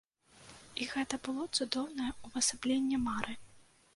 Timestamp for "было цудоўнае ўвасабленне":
1.27-2.97